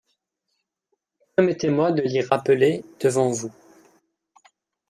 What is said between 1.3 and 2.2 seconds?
Permettez-moi de